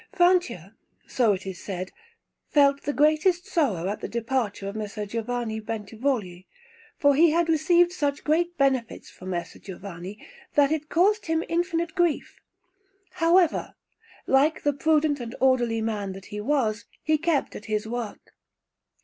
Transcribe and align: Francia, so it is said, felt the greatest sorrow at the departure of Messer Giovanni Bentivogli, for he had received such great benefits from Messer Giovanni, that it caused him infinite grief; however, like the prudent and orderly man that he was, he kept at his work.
Francia, 0.11 0.73
so 1.05 1.31
it 1.31 1.45
is 1.45 1.59
said, 1.63 1.91
felt 2.49 2.81
the 2.81 2.91
greatest 2.91 3.45
sorrow 3.45 3.87
at 3.87 3.99
the 4.01 4.07
departure 4.07 4.67
of 4.67 4.75
Messer 4.75 5.05
Giovanni 5.05 5.59
Bentivogli, 5.59 6.47
for 6.97 7.13
he 7.13 7.29
had 7.29 7.47
received 7.47 7.91
such 7.91 8.23
great 8.23 8.57
benefits 8.57 9.11
from 9.11 9.29
Messer 9.29 9.59
Giovanni, 9.59 10.17
that 10.55 10.71
it 10.71 10.89
caused 10.89 11.27
him 11.27 11.43
infinite 11.47 11.93
grief; 11.93 12.39
however, 13.11 13.75
like 14.25 14.63
the 14.63 14.73
prudent 14.73 15.19
and 15.19 15.35
orderly 15.39 15.81
man 15.83 16.13
that 16.13 16.25
he 16.25 16.41
was, 16.41 16.85
he 17.03 17.19
kept 17.19 17.55
at 17.55 17.65
his 17.65 17.85
work. 17.87 18.33